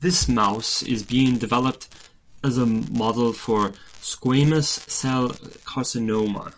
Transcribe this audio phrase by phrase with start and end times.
[0.00, 1.88] This mouse is being developed
[2.44, 3.70] as a model for
[4.02, 5.30] squamous cell
[5.64, 6.52] carcinoma.